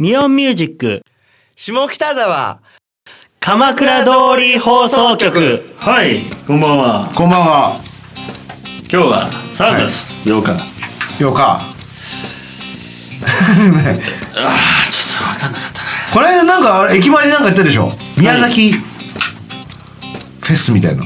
[0.00, 1.02] ミオンミュージック、
[1.54, 2.62] 下北沢。
[3.38, 4.10] 鎌倉通
[4.40, 5.74] り放送局。
[5.76, 7.12] はい、こんばんは。
[7.14, 7.78] こんばんは。
[8.80, 10.30] 今日は3月8日。
[10.30, 10.62] ようかね。
[14.36, 15.88] ああ、ちょっと分かんなかったな。
[16.14, 17.92] この間なんかあれ駅前でなんかやったでしょ？
[18.16, 18.72] 宮崎。
[18.72, 21.04] フェスみたいな。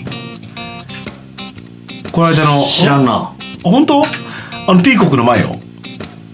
[2.13, 3.33] この間の知らんな。
[3.65, 4.05] 本当？
[4.05, 5.57] あのピーコックの前よ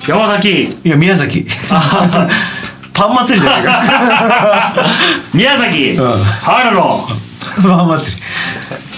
[0.06, 0.78] 山崎。
[0.84, 1.46] いや宮崎
[3.00, 4.74] パン祭りじゃないか。
[5.32, 5.90] 宮崎。
[5.92, 6.22] うん。
[6.22, 7.08] 春の。
[7.62, 8.16] パン祭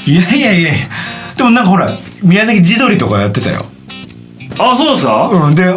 [0.06, 0.12] り。
[0.14, 0.70] いやいやいや
[1.36, 3.64] でもなんかほら宮崎地鶏とかやってたよ。
[4.58, 5.28] あ、そうですか？
[5.32, 5.54] うん。
[5.54, 5.72] で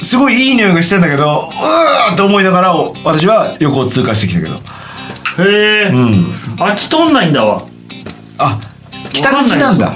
[0.00, 4.54] すごいいい匂いがしてんだけどうーって思いながら私は横を通過してきたけど。
[4.54, 5.90] へえ。
[5.92, 6.32] うん。
[6.60, 7.62] あっち通んないんだわ。
[8.38, 8.58] あ
[9.12, 9.92] 北口なんだ。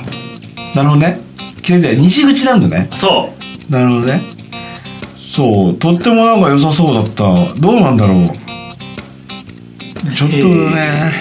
[0.75, 1.21] なるほどね。
[1.63, 2.91] 北口西口なんだね。
[2.97, 3.33] そ
[3.71, 4.23] なるほどね
[5.35, 7.25] そうとってもなんか良さそうだった
[7.59, 8.31] どうなんだろう
[10.15, 11.13] ちょっとね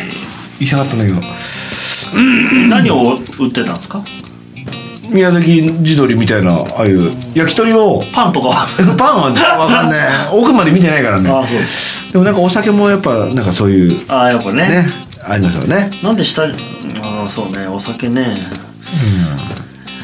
[0.60, 1.22] 行きたかったんだけどう。
[2.68, 4.04] 何を売ってたんですか？
[5.10, 8.68] 宮崎地鶏みたいなああいう焼き鳥をパンとかは？
[8.98, 9.36] パンは分
[9.74, 10.00] かんない
[10.32, 11.60] 奥まで見てないからねあ、そう。
[12.12, 14.68] でもなんかお酒もやっぱなんかそういうあ、やっぱね。
[14.68, 14.88] ね
[15.24, 16.54] ありますよねなんで下に。
[17.02, 18.42] あ、そうね、お酒ね。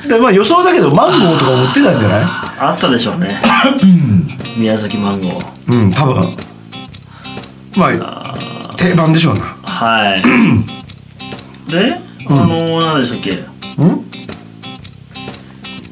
[0.08, 2.24] でまあ予想だけどマンゴーとかも売ってたんじゃない？
[2.60, 3.42] あったでしょうね。
[4.58, 5.74] 宮崎マンゴー。
[5.74, 6.38] うん多分。
[7.76, 9.42] まあ定番でしょうな。
[9.64, 10.24] はい。
[11.72, 12.00] で、
[12.30, 13.32] あの、何でしたっけ？
[13.32, 14.06] うん？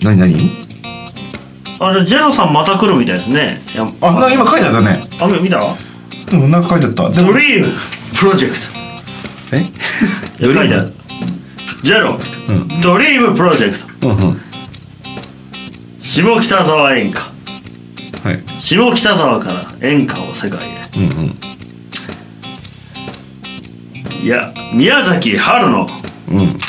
[0.02, 0.66] 何何？
[1.80, 3.62] あれ、ジェロさんまた来るみたいですね。
[4.02, 5.08] あなんか今書いてあったね。
[5.20, 5.60] あ、見た？
[6.32, 7.10] うんなんか書いてあった。
[7.10, 7.68] でもドリーム。
[8.18, 8.68] プロジェクト。
[9.52, 9.60] え？
[9.60, 10.94] いや書いてある。
[11.84, 12.82] ジェロ、うん。
[12.82, 13.86] ドリームプロジェクト。
[14.10, 14.42] うんうん
[16.00, 17.20] 下北沢演歌。
[18.24, 19.52] はい下北沢か
[19.82, 20.90] ら演歌を世界へ。
[20.96, 21.36] うんうん
[24.24, 25.88] いや、宮崎春の。
[26.30, 26.60] うん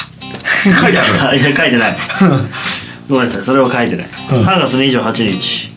[0.82, 1.96] 書いてあいや、書いてない。
[3.08, 4.06] ごめんなさい、それは書いてない。
[4.32, 5.72] うん3月28日。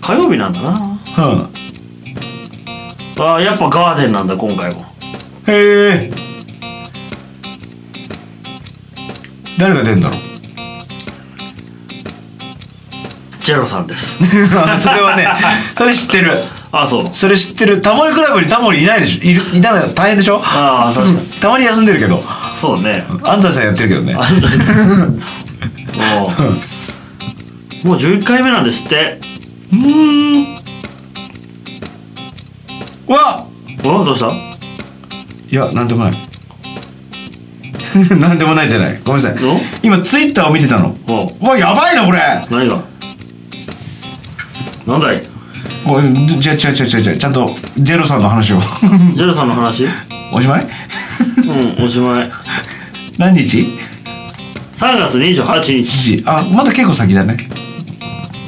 [0.00, 0.70] 火曜日なんだな。
[1.18, 1.48] うん
[3.22, 4.86] あーやっぱガーデンなんだ、今回も。
[5.46, 6.29] へえ
[9.60, 10.18] 誰が出んだろう？
[13.44, 14.16] ジェロさんです。
[14.80, 15.26] それはね
[15.76, 16.44] それ知ってる。
[16.72, 17.08] あ、そう。
[17.12, 17.82] それ知ってる。
[17.82, 19.24] タモリクラブにタモリいないでしょ？
[19.24, 20.40] いるいたら大変でしょ？
[20.42, 21.26] ああ、確かに。
[21.40, 22.22] たまに休んでるけど。
[22.54, 23.04] そうね。
[23.22, 24.14] 安西さんやってるけどね。
[24.14, 24.20] も
[27.84, 29.20] うもう11回目なんですって。
[29.72, 30.60] うーん。
[33.08, 33.46] うわ
[33.82, 34.28] おどうした？
[34.30, 34.34] い
[35.50, 36.29] やなんでもない
[38.20, 39.00] なんでもないじゃない。
[39.04, 39.44] ごめんなさい。
[39.44, 39.60] お？
[39.82, 40.96] 今ツイッターを見てたの。
[41.06, 42.20] おうわやばいなこれ。
[42.50, 42.78] 何が？
[44.86, 45.22] なんだい？
[45.86, 46.02] おい
[46.40, 48.60] じゃ違う違う違う違うちゃんとジェロさんの話を。
[49.16, 49.86] ジェロさんの話？
[50.32, 50.66] おしまい？
[51.78, 52.30] うんおしまい。
[53.18, 53.76] 何日
[54.76, 56.22] ？3月28日 ?1 時。
[56.26, 57.36] あまだ結構先だね。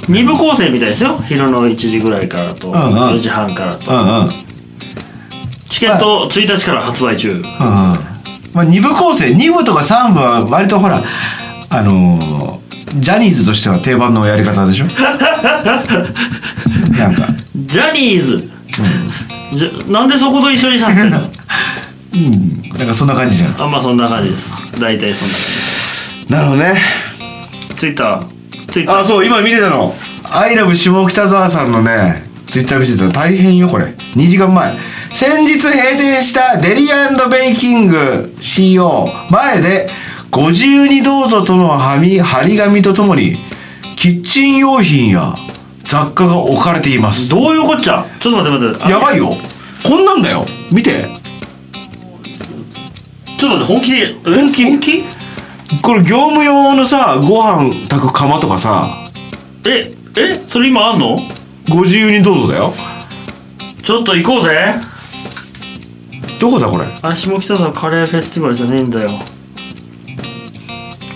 [0.09, 1.21] 2部構成みたいですよ。
[1.29, 2.79] 昼の1時ぐらいからとんうん。
[3.15, 3.91] 4時半からと。
[3.91, 4.05] うんうん。
[4.05, 4.33] うんうん
[5.69, 7.43] チケット1日から発売中
[8.53, 11.03] まあ2部構成2部とか3部は割とほら
[11.71, 14.87] あのー、ジャニーズとしては定番のやり方でしょ？
[16.99, 17.29] なんか。
[17.67, 18.49] ジャニーズ？
[19.55, 21.19] じゃなんでそこと一緒にさせてんの？
[22.15, 22.63] うん。
[22.79, 23.63] なんかそんな感じじゃん。
[23.63, 24.51] あまあそんな感じです。
[24.79, 26.81] 大体そんな感なるほどね。
[27.71, 28.23] じツイッター。
[28.73, 28.99] ツイッター。
[29.01, 29.95] あそう今見てたの
[30.31, 33.13] 「アイラブ下北沢」さんのねツイッター見てたの。
[33.13, 33.95] 大変よこれ。
[34.17, 34.75] 2時間前
[35.15, 36.89] 先日閉店したデリ
[37.31, 39.89] ベイキング CEO 前で
[40.31, 43.37] ご自由にどうぞとのはみ張り紙とともに
[43.97, 45.37] キッチン用品や
[45.87, 47.29] 雑貨が置かれています。
[47.29, 48.07] どういうこっちゃ？
[48.19, 48.85] ちょっと待って待って。
[48.85, 49.37] あやばいよ。
[49.85, 50.47] こんなんだよ。
[50.73, 51.07] 見て。
[53.39, 53.99] ちょっと待って本気で？
[53.99, 54.15] え？
[54.25, 54.65] 本気？
[54.65, 55.05] 本気？
[55.83, 59.11] これ業務用のさご飯炊く釜とかさ。
[59.67, 59.93] え？
[60.17, 60.41] え？
[60.47, 61.21] それ今あんの？
[61.69, 62.73] ご自由にどうぞだよ。
[63.83, 64.75] ちょっと行こうぜ
[66.43, 66.85] どこだこれ？
[67.03, 69.11] あれ下北沢カレーフェスティバルじゃねえんだよ。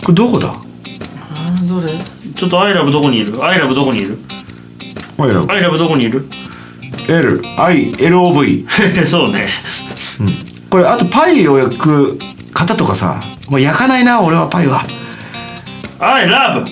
[0.04, 0.50] これどこだ？
[0.50, 1.98] あーどれ？
[2.36, 3.44] ちょっとアイラブどこにいる？
[3.44, 4.18] アイラブどこにいる？
[5.18, 5.52] アイラブ。
[5.52, 6.28] アイラブどこにいる
[7.08, 8.68] ？LILOV
[9.10, 9.48] そうね。
[10.70, 12.18] これあとパイを焼く
[12.54, 14.84] 方とかさもう焼かないな俺はパイは。
[15.98, 16.64] アイラブ。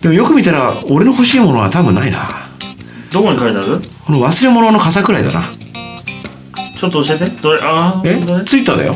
[0.00, 2.26] でもよく見たら俺の欲しいものは多分ないな。
[3.12, 3.82] どこに書いてある？
[4.06, 5.52] この忘れ物の傘くらいだな
[6.76, 7.26] ちょっと教えて。
[7.26, 7.60] どれ？
[7.62, 8.10] あえ？
[8.16, 8.44] ーどれ？
[8.44, 8.94] ツイッターだよ。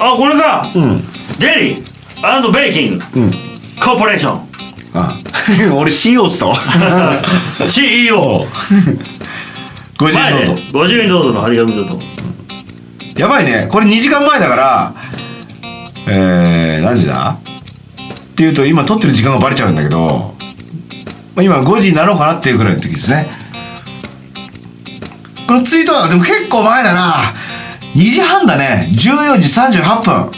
[0.00, 0.70] あこれか。
[0.74, 1.02] うん。
[1.38, 2.52] デリー。
[2.52, 3.30] ベイキングうん。
[3.80, 4.48] コーポレーション
[4.94, 5.20] あ
[5.76, 6.56] 俺 CO っつったわ。
[7.68, 8.44] CEO
[9.98, 10.18] 50円どうぞ。
[10.18, 12.00] 前ね50円どうぞの張り紙だと。
[13.16, 13.68] やばいね。
[13.70, 14.94] これ2時間前だから
[16.08, 17.36] えー、何時だ？
[17.38, 20.34] っていうと今撮ってる時間がバレちゃうんだけど、
[21.34, 23.28] まあ、今5時になろうかなっていうぐらいの時ですね
[25.48, 27.32] このツイートはでも結構前だな。
[27.94, 28.86] 2時半だね。
[28.92, 29.48] 14時
[29.80, 30.30] 38分。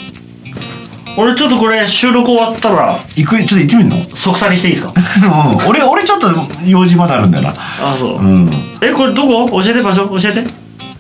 [1.19, 3.37] 俺ちょっとこれ収録終わったら行く？
[3.39, 4.17] ちょっと行ってみるの？
[4.17, 4.95] 即去りしていいですか？
[4.95, 5.69] うん。
[5.69, 6.29] 俺俺ちょっと
[6.65, 7.55] 用事まだあるんだよな。
[7.81, 8.49] あそう、うん。
[8.81, 9.61] えこれどこ？
[9.61, 10.07] 教えて場所？
[10.17, 10.45] 教えて。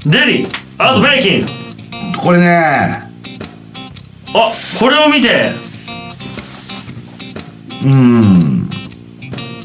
[0.04, 0.48] デリ
[0.78, 1.40] あとベイキン。
[1.42, 1.48] グ
[2.18, 3.02] これね。
[4.34, 5.52] あこれを見て。
[7.84, 8.68] うん。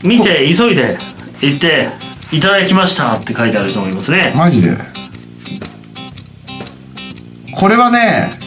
[0.04, 1.00] 見て急いで
[1.42, 1.90] 行って
[2.36, 4.34] いただきましたって書いてある人もいますね。
[4.36, 4.78] マジで？
[7.54, 8.38] これはね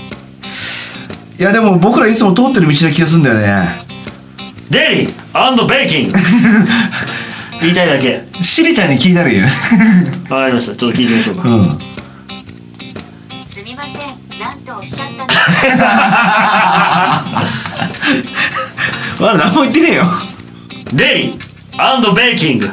[1.38, 3.87] いやでも僕らいつも通ってる道な気がするんだよね。
[4.69, 5.06] デリ
[5.67, 6.19] ベイキング
[7.62, 8.23] 言いたいだけ。
[8.43, 9.50] シリちゃんに聞いたらいいよね。
[10.29, 10.76] わかりました。
[10.76, 11.64] ちょっと聞いてみましょうか、うん。
[13.49, 13.94] すみません、
[14.38, 15.26] なんとおっしゃった
[19.19, 20.05] まだ何も言ってねえよ。
[20.93, 21.38] デリ
[22.14, 22.67] ベイキング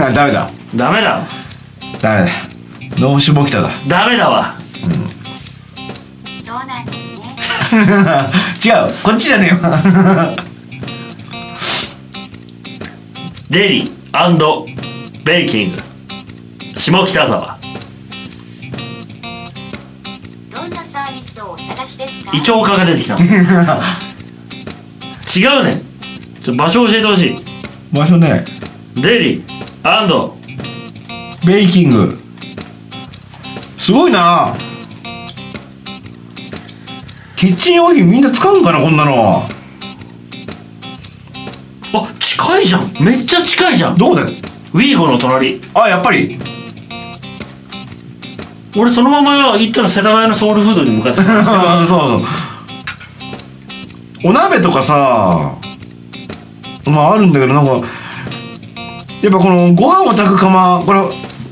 [0.00, 0.14] ません。
[0.14, 0.50] ダメだ。
[0.74, 1.26] ダメだ。
[2.02, 2.30] ダメだ。
[2.98, 3.70] 脳死もきただ。
[3.88, 4.52] ダメだわ。
[6.44, 7.36] そうなんですね。
[8.64, 8.94] 違う。
[9.02, 9.56] こっちじゃねえよ
[13.50, 13.92] デリ
[15.24, 15.82] ベイキング
[16.76, 17.58] 下北沢。
[20.52, 22.30] どんなサービスをお探しですか？
[22.36, 23.16] イチョウ科が出てきた。
[25.36, 25.82] 違うね。
[26.44, 27.36] ちょ場所教えてほしい。
[27.92, 28.44] 場所ね。
[28.96, 29.42] デリ
[31.46, 32.18] ベイキング。
[33.78, 34.52] すごいな。
[37.36, 39.46] キッチン用品みんな使うんかなこんなの。
[41.94, 42.92] あ近いじゃん。
[43.00, 43.96] めっちゃ近いじゃん。
[43.96, 44.22] どこで？
[44.22, 45.60] ウィーゴの隣。
[45.72, 46.36] あやっぱり。
[48.76, 51.44] 俺そのまま行ったら世田谷のソウルフードに向かってた。
[51.86, 52.22] そうそう。
[54.24, 55.52] お鍋とかさ
[56.86, 57.86] まああるんだけどなんか
[59.22, 61.00] やっぱこのご飯を炊く釜これ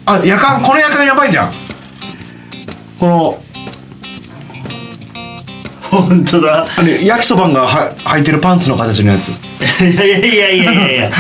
[0.07, 1.53] あ夜間この夜間やばいじゃん。
[3.01, 3.39] この
[5.91, 6.67] 本当だ。
[6.77, 9.29] あの焼きそばがは履いてるパンツの形のやつ。
[9.31, 9.35] い
[9.97, 11.11] やいやいやいやいやいや。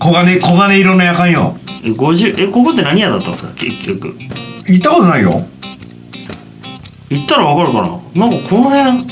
[0.00, 1.56] 黄金黄金色の夜間よ。
[1.84, 3.50] え50えここって何屋だったんですか？
[3.56, 4.16] 結局。
[4.66, 5.46] 行ったことないよ。
[7.10, 7.82] 行ったら分かるか
[8.14, 8.26] な？
[8.26, 9.06] なんかこの辺。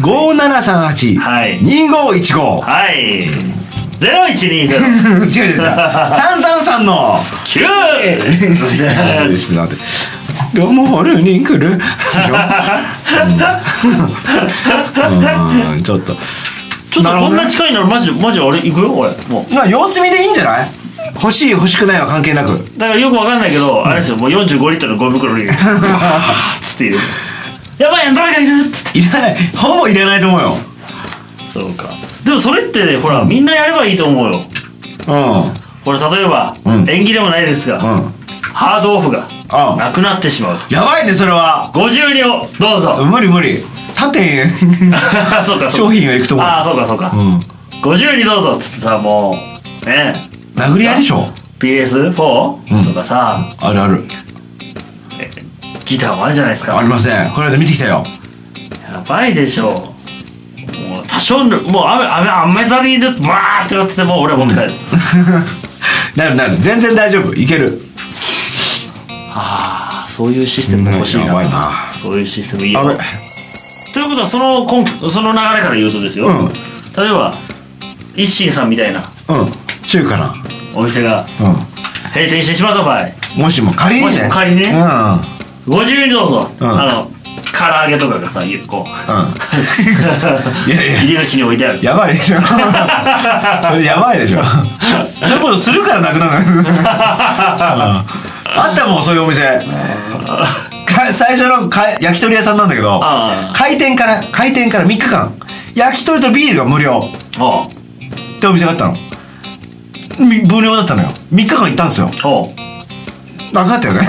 [0.00, 1.60] 0357382515、はい。
[1.60, 3.28] 2515はい。
[4.00, 4.70] 0120 違う
[5.26, 5.60] 違う違う。
[5.60, 7.20] 333の。
[7.44, 9.68] 9ですの
[10.52, 11.80] で「ロモールに来る」うん。
[15.72, 15.82] うん。
[15.82, 16.14] ちょっと。
[16.90, 18.92] ちょっとこんな近いならマジでマジで俺行くよ？
[18.92, 19.54] 俺もう。
[19.54, 20.68] まあ様子見でいいんじゃない？
[21.14, 22.64] 欲しい欲しくないは関係なく。
[22.76, 25.46] だからよくわかんないけど、あれですよもう45リットルのゴミ袋に。
[26.60, 26.96] つって言う
[27.78, 28.98] やばいやん誰がいるっつって。
[28.98, 29.36] いらない。
[29.56, 30.56] ほぼいらないと思うよ。
[31.52, 31.84] そうか。
[32.24, 34.40] でもそれってねほら、みんなやればいいと思うよ。
[35.08, 36.88] うんこれ例えば、うん。
[36.88, 38.12] 縁起でもないですが、うん。
[38.54, 39.76] ハードオフがああ。
[39.76, 40.72] なくなってしまうと。
[40.74, 41.70] やばいねそれは。
[41.74, 43.04] 50両どうぞ。
[43.04, 43.64] 無理無理。
[43.94, 45.70] 縦 そうかそうか。
[45.70, 47.46] 商品が行くと思うああそうかそうか、うん。
[47.82, 49.36] 50にどうぞっつってさも
[49.84, 50.28] うね。
[50.54, 51.30] 殴り合いでしょ。
[51.58, 52.84] PS4、うん。
[52.84, 53.40] とかさ。
[53.58, 54.04] あるある。
[55.84, 56.78] ギターもあるじゃないですか。
[56.78, 57.30] ありません。
[57.32, 58.04] この間見てきたよ。
[58.90, 59.92] やばいでしょ。
[60.88, 62.28] もう多少のもう雨雨
[62.60, 64.70] 雨ざりでバーってなってても俺は持って帰る、
[66.16, 67.34] なるなる全然大丈夫。
[67.34, 67.80] いける。
[69.34, 71.90] ああそういうシステム欲しいな,、うんやばいな。
[71.90, 72.82] そういうシステムいいよ。
[73.94, 76.48] ということはその根拠その流れから言うとですよ、うん。
[76.48, 77.34] 例えば
[78.14, 79.00] 一心さんみたいな。
[79.28, 79.52] うん。
[79.86, 80.34] 中華な。
[80.74, 81.26] お店がう
[82.14, 83.06] 閉店してしまった場合。
[83.06, 84.06] んもしも仮にね。
[84.06, 84.70] もしも仮にね。
[84.70, 85.72] うん。
[85.72, 86.80] ご自由にどうぞ、うん。
[86.80, 87.11] あの
[87.70, 90.72] 唐揚げとかがさこううん。
[90.72, 90.98] いやいや。
[91.02, 91.78] 入り口に置いてある。
[91.82, 92.38] やばいでしょ。
[92.42, 94.42] それやばいでしょ。
[94.44, 96.66] そういうことするからなくなるのうん。
[96.86, 98.04] あ
[98.72, 99.42] ったもんそういうお店。
[99.42, 103.02] か最初のか焼き鳥屋さんなんだけど
[103.54, 105.32] 開店から開店から3日間
[105.74, 107.08] 焼き鳥とビールが無料。
[108.38, 108.96] ってお店があったの。
[110.18, 111.12] み無料だったのよ。
[111.32, 112.10] 3日間行ったんですよ
[113.52, 114.00] なくなったよね。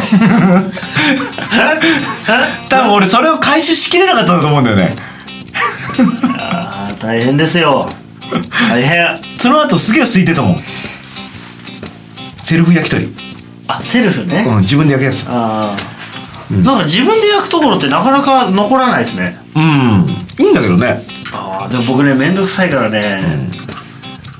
[2.69, 4.95] 多分俺それを回収しきれなかったんだと思うんだよね。
[6.39, 7.89] あー大変ですよ。
[8.69, 9.07] 大変。
[9.37, 10.61] その後すげえ空いてたもん。
[12.41, 13.07] セルフ焼き鳥、
[13.67, 15.25] あセルフね、うん、自分で焼くやつ。
[15.29, 19.37] ああ、なんか自分で焼くところってなかなか残らないですね。
[19.55, 20.25] うん。
[20.39, 21.01] いいんだけどね。
[21.31, 23.21] ああでも僕ね面倒くさいからね、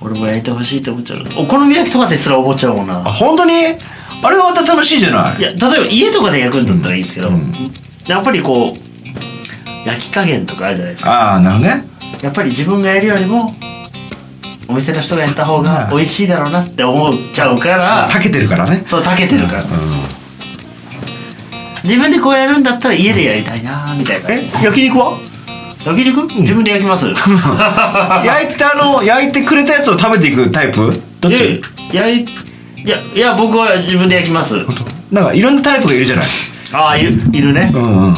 [0.02, 1.26] 俺も焼いてほしいって思っちゃう。
[1.38, 3.54] お好み焼きとかですら思っちゃうもんあな本当に？
[4.24, 5.40] あれがまた楽しいじゃない？
[5.40, 7.32] いや例えば家とかで焼くんだったらいいんですけど、
[8.08, 11.12] やっぱりこう焼き加減とかあるじゃないですか。
[11.34, 11.84] ああなるほどね。
[12.22, 13.54] やっぱり自分がやるよりも
[14.68, 18.84] お店の人がやった方が美味しいだろうなって思っちゃうからたけてるからね。
[18.88, 19.66] そうたけてるから、
[21.84, 24.30] 自分でこうやるんだったら家でやりたいなみたいな。
[24.32, 25.20] え焼肉は？
[25.86, 26.28] 焼肉？
[26.40, 27.08] 自分で焼きます。
[27.12, 30.98] 焼いたの焼いてくれたやつを食べていくタイプ？
[31.20, 31.60] どっち？
[31.92, 32.26] いやい
[32.86, 34.56] いやいや僕は自分で焼きます。
[35.12, 36.26] なんかいろんなタイプがいるじゃない。
[36.74, 37.72] ああいるいるね。
[37.74, 38.16] うんうん。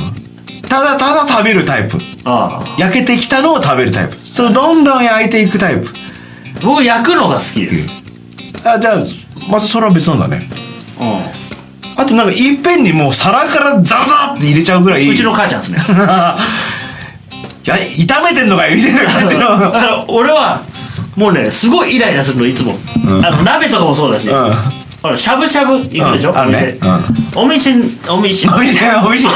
[0.63, 1.97] ただただ食べるタイプ。
[2.23, 2.75] ああ。
[2.79, 4.15] 焼けてきたのを食べるタイプ。
[4.25, 5.89] そうどんどん焼いていくタイプ。
[6.63, 7.87] 僕焼くのが好きです。
[8.67, 9.03] あじゃあ
[9.49, 10.47] またそれは別なんだね。
[10.99, 15.07] うあとなんかいっぺんにもう皿からザザって入れちゃうぐらい。
[15.07, 15.77] んうちの母ちゃんですね。
[17.65, 19.71] いや炒めてんのかよみたいな感じだの。
[19.71, 20.61] から俺は
[21.15, 23.25] もうねすごいイライラするのいつも、うん。
[23.25, 24.53] あの鍋とかもそうだし、うん。
[25.01, 26.77] ほらしゃぶしゃぶ行くでしょ、うんあるね。
[27.35, 27.73] お店、
[28.09, 28.57] お店お店。
[28.57, 29.27] お店お店。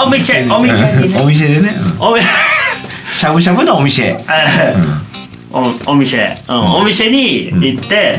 [0.00, 1.48] お店 お店にお店。
[1.48, 1.76] でね。
[1.98, 2.20] うんおめ。
[3.14, 4.18] しゃぶしゃぶのお店。
[5.52, 6.56] おお店、うん。
[6.76, 8.18] お店に行って、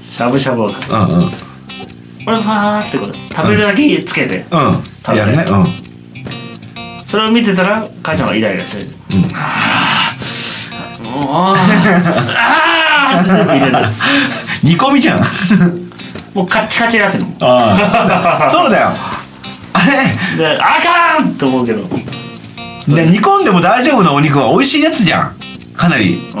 [0.00, 1.32] しゃぶしゃぶを食べるうんうん。
[2.26, 4.84] 俺ファーってこれ食べるだけつけて、うん。
[5.04, 5.36] 食べて。
[5.36, 5.44] ね。
[5.48, 5.82] うん。
[7.06, 8.88] それを見てたら母ちゃんがイライラしてる、
[11.28, 13.72] ああああって入れる
[14.62, 15.20] 煮込みじゃん。
[16.34, 18.88] もうカッチカチになってるもんああそうだそうだよ。
[19.74, 19.80] あ
[20.36, 20.38] れ？
[20.38, 20.80] であ
[21.18, 21.84] かんって思うけど、う
[22.90, 25.36] ん、で煮込んでも大丈夫なお肉は美味しいやつじゃん。
[25.74, 26.32] かなり。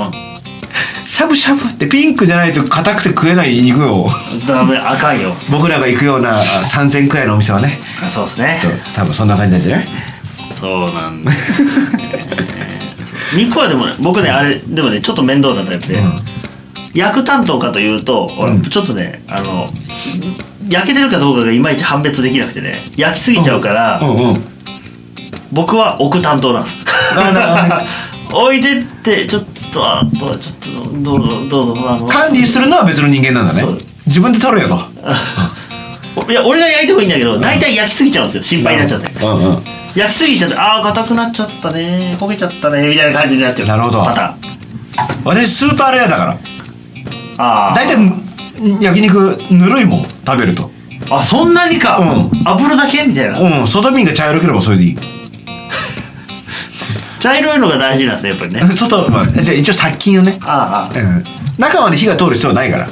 [1.06, 4.08] しゃぶしゃぶってピンクじゃないと硬くて食えない肉を。
[4.46, 5.34] ダメあかんよ。
[5.50, 7.80] 僕らが行くようなあ3000くらいのお店はね。
[8.02, 8.60] あそうですね。
[8.62, 9.88] と多分そんな感じなんじゃない
[10.52, 12.26] そうなんです、ね、
[13.36, 16.02] 肉はでもね僕ねあれでもねちょっと面倒なタイプで、
[16.94, 18.62] 焼く担当かというと、俺うん。
[18.62, 19.70] ちょっとねあの
[20.68, 24.00] 焼けてるかどうかがいまいち判別できなくてね焼きすぎちゃうから、
[25.52, 26.78] 僕は置く担当なんです。
[28.32, 33.62] 置いてってちょっとあとはちょっとどうぞどうぞあの管理するのは別の人間なんだね。
[34.06, 34.78] 自分で取るよと。
[36.30, 38.42] いや俺が焼いてもいいんだけど大体焼きすぎちゃうんですよ。
[38.42, 39.10] 心配になっちゃって。
[39.24, 42.16] うんうん焼きすぎちゃってああ硬くなっちゃったね。
[42.18, 42.88] 焦げちゃったね。
[42.88, 43.68] みたいな感じになっちゃう。
[43.68, 44.02] なるほど。
[44.04, 44.52] パターン。
[45.24, 46.36] 私スーパーレアだから。
[47.38, 47.96] あ大体
[48.80, 50.70] 焼肉ぬるいもん食べると。
[51.10, 52.30] ああそんなにか、うん。
[52.48, 53.66] 油だけみたいな、うん。
[53.66, 54.96] 外見が茶色ければそれでいい。
[57.20, 58.62] 茶色いのが大事なんですねやっぱりね。
[58.74, 60.38] 外、まあ、じゃあ一応殺菌よね。
[60.42, 61.24] あああうん。
[61.58, 62.88] 中まで火が通る必要はないから。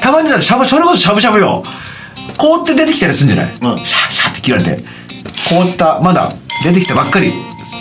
[0.00, 1.64] たまにだとしゃぶそれこそしゃぶしゃぶよ。
[2.36, 3.84] 凍って出てきたりするんじゃない、うん。
[3.84, 4.84] シャーシャーって切られて
[5.48, 6.32] 凍ったまだ
[6.64, 7.32] 出てきたばっかり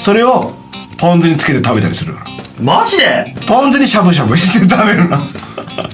[0.04, 0.54] それを
[0.98, 2.14] ポン酢につけて食べたりする。
[2.14, 2.32] から
[2.62, 3.36] マジで？
[3.48, 5.18] ポン酢にしゃぶしゃぶ して食べるの。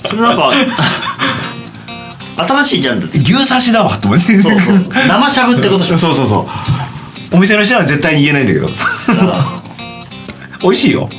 [0.08, 0.51] それなんか
[2.48, 4.39] 新しいジャンル牛刺しだわって思って。
[4.41, 4.86] そうそう。
[5.08, 5.98] 生しゃぶってことでしょ。
[6.00, 7.36] そうそうそう。
[7.36, 8.70] お店の人は絶対に言えないんだけど。
[10.62, 11.10] 美味しいよ。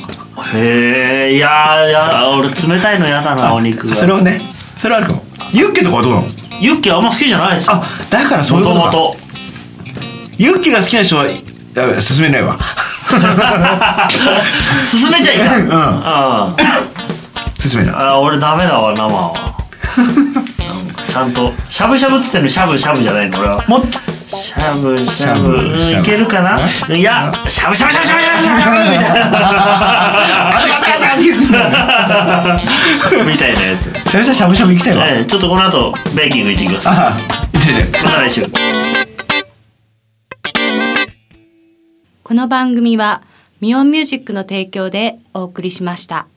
[0.53, 3.95] へえいやーいや俺冷たいの嫌だなお肉が。
[3.95, 4.41] それはね
[4.77, 5.23] それはあるかも。
[5.51, 6.27] ユッケとかはどうなの？
[6.59, 7.73] ユッケあんま好きじゃないですよ。
[7.75, 8.97] あだからそういうもこととか。
[8.97, 9.17] もと
[10.37, 12.57] ユッケが好きな人はやべ進めないわ。
[14.89, 15.69] 進めちゃいかん、うん。
[15.71, 16.55] あ
[17.59, 17.95] 進めない。
[17.97, 19.33] あ俺ダメだわ生は。
[21.09, 23.63] ちゃんとしゃぶしゃぶっつってんのしゃぶしゃぶじゃないの俺は。
[23.67, 23.99] もっと。
[24.35, 25.77] しゃぶしゃぶ。
[25.77, 26.59] いけるかな？
[26.95, 29.09] いやしゃぶしゃぶしゃぶしゃぶしゃぶしゃぶみたいな
[30.49, 31.17] あざガザガ
[32.49, 32.57] ザ
[33.07, 35.05] ってみたいなやつ、久々しゃぶしゃぶ行きたいわ。
[35.07, 36.89] ええちょっとこの後ベーキング行ってきます。
[36.89, 38.03] ああいてて。
[38.03, 38.41] また来週
[42.33, 43.21] この番組は
[43.61, 46.32] ミオンミュージックの提供でお送りしました。